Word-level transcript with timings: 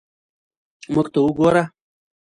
موږ 0.93 1.07
ته 1.13 1.19
وګوره. 1.25 1.63